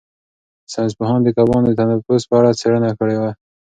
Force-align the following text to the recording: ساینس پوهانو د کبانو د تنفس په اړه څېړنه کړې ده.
ساینس 0.73 0.93
پوهانو 0.97 1.25
د 1.25 1.29
کبانو 1.37 1.67
د 1.69 1.77
تنفس 1.79 2.21
په 2.29 2.35
اړه 2.39 2.57
څېړنه 2.59 2.89
کړې 2.99 3.17
ده. 3.21 3.31